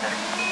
[0.00, 0.49] Thank you.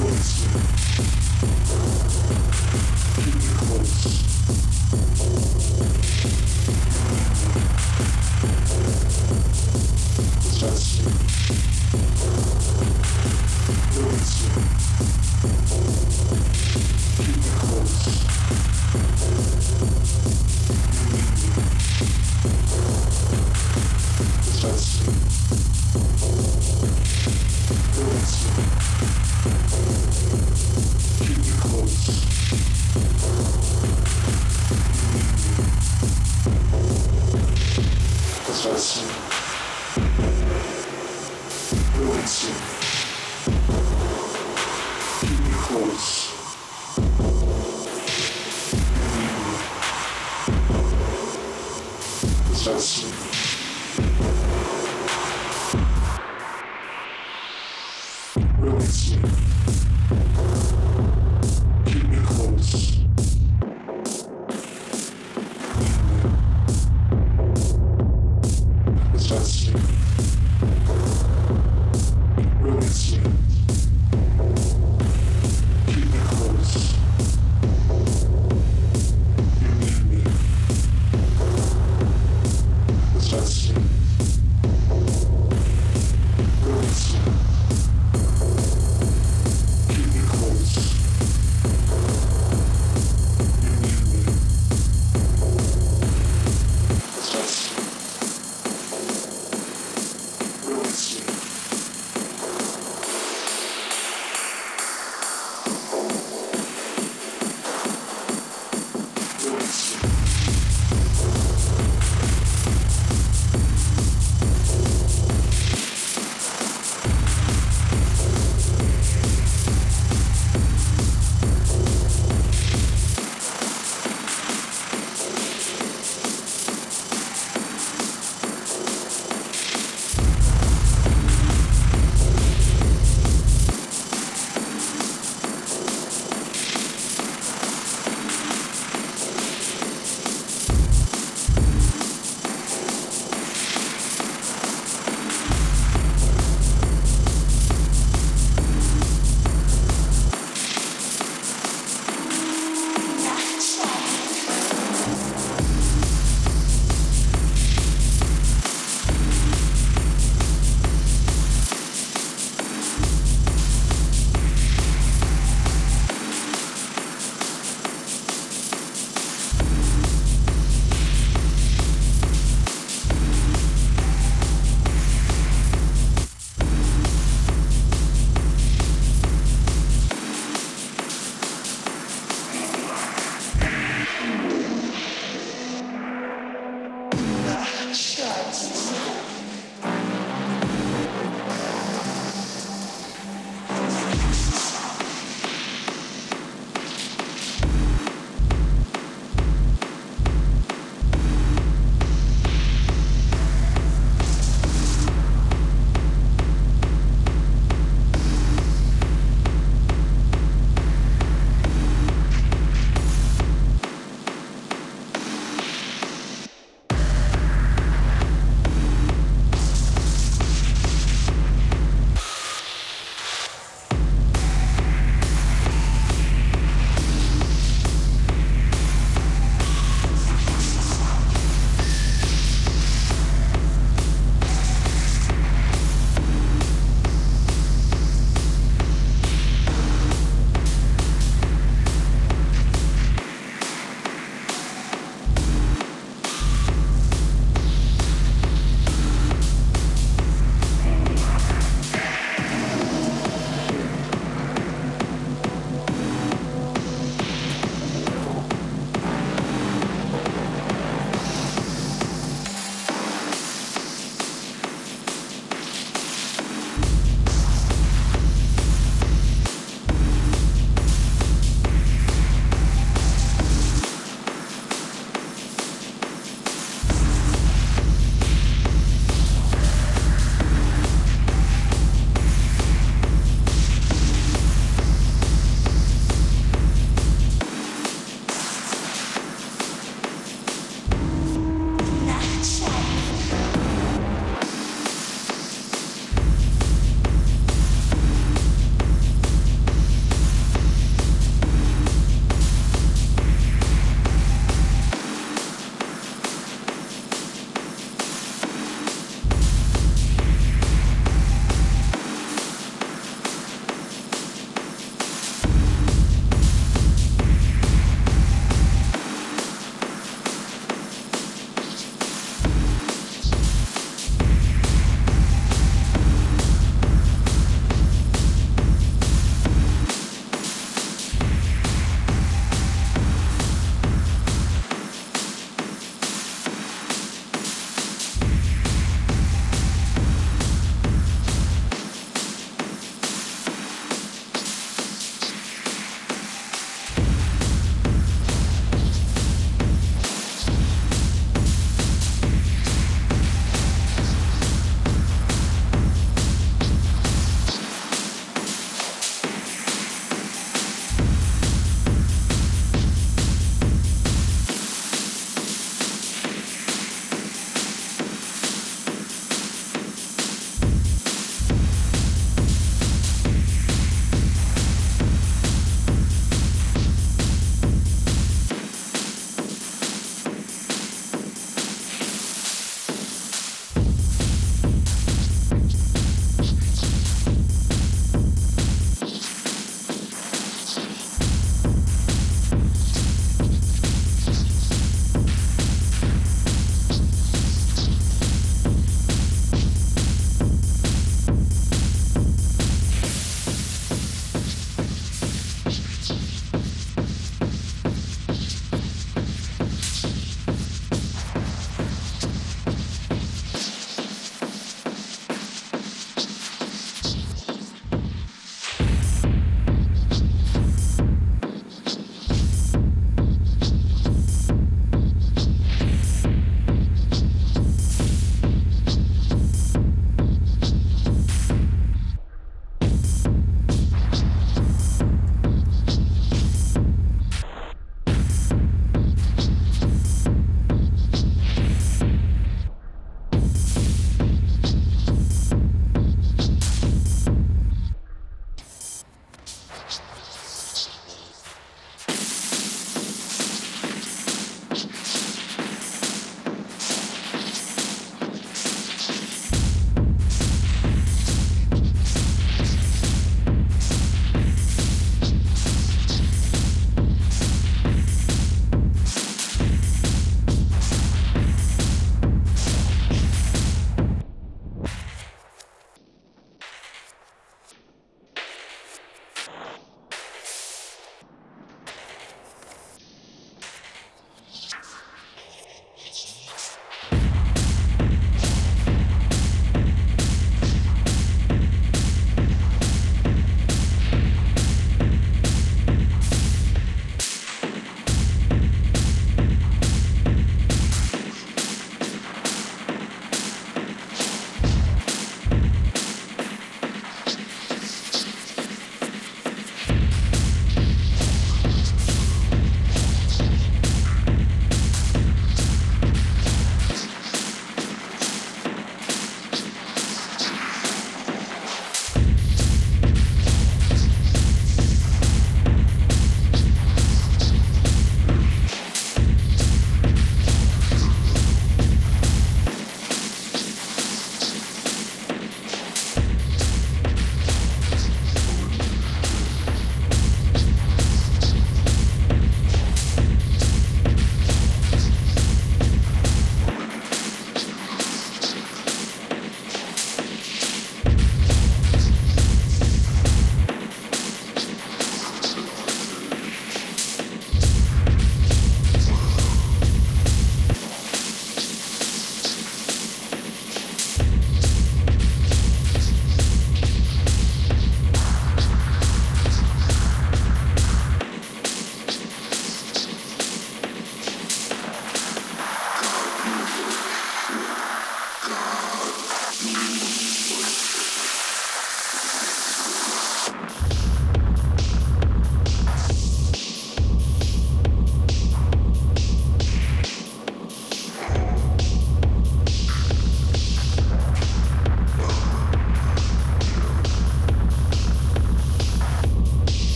[0.00, 0.59] Influence.